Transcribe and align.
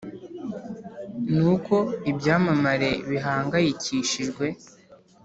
ni 1.33 1.41
uko 1.53 1.75
ibyamamare 2.11 2.89
bihangayikishijwe 3.09 4.45